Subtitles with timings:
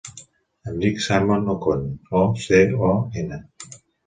[0.71, 1.83] Em dic Simon Ocon:
[2.21, 2.91] o, ce, o,
[3.23, 3.41] ena.